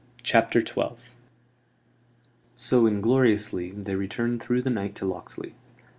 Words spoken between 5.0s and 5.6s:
Locksley.